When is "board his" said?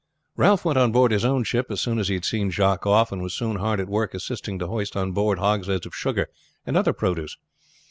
0.91-1.23